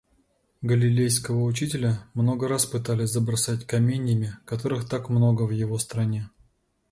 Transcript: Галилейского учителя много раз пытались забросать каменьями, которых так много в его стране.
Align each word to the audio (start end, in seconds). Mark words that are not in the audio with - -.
Галилейского 0.63 1.43
учителя 1.43 2.07
много 2.15 2.47
раз 2.47 2.65
пытались 2.65 3.11
забросать 3.11 3.67
каменьями, 3.67 4.35
которых 4.47 4.89
так 4.89 5.09
много 5.09 5.43
в 5.43 5.51
его 5.51 5.77
стране. 5.77 6.31